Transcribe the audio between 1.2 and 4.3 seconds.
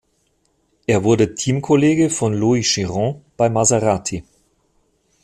Teamkollege von Louis Chiron bei Maserati.